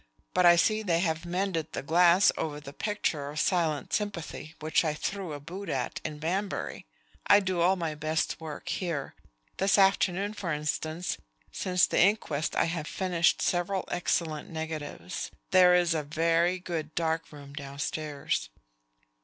[0.33, 4.83] But I see they have mended the glass over the picture of 'Silent Sympathy,' which
[4.83, 6.87] I threw a boot at in Banbury.
[7.27, 9.13] I do all my best work here.
[9.57, 11.19] This afternoon, for instance,
[11.51, 15.29] since the inquest, I have finished several excellent negatives.
[15.51, 18.49] There is a very good dark room downstairs."